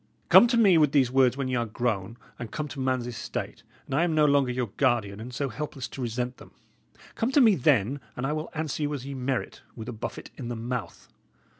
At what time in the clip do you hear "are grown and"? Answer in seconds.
1.57-2.49